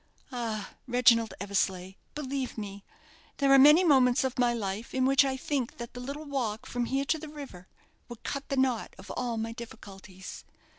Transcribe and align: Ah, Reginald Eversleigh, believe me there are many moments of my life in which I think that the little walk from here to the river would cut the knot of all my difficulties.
Ah, 0.31 0.71
Reginald 0.87 1.35
Eversleigh, 1.39 1.93
believe 2.15 2.57
me 2.57 2.83
there 3.37 3.53
are 3.53 3.59
many 3.59 3.83
moments 3.83 4.23
of 4.23 4.39
my 4.39 4.51
life 4.51 4.95
in 4.95 5.05
which 5.05 5.23
I 5.23 5.37
think 5.37 5.77
that 5.77 5.93
the 5.93 5.99
little 5.99 6.25
walk 6.25 6.65
from 6.65 6.85
here 6.85 7.05
to 7.05 7.19
the 7.19 7.29
river 7.29 7.67
would 8.09 8.23
cut 8.23 8.49
the 8.49 8.57
knot 8.57 8.95
of 8.97 9.11
all 9.11 9.37
my 9.37 9.51
difficulties. 9.51 10.43